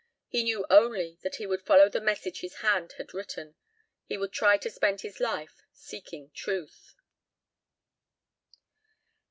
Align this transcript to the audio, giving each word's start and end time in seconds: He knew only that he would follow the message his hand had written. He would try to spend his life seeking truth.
He 0.27 0.41
knew 0.41 0.65
only 0.71 1.19
that 1.21 1.35
he 1.35 1.45
would 1.45 1.61
follow 1.61 1.87
the 1.87 2.01
message 2.01 2.39
his 2.39 2.61
hand 2.65 2.93
had 2.93 3.13
written. 3.13 3.53
He 4.07 4.17
would 4.17 4.33
try 4.33 4.57
to 4.57 4.69
spend 4.71 5.01
his 5.01 5.19
life 5.19 5.61
seeking 5.73 6.31
truth. 6.31 6.95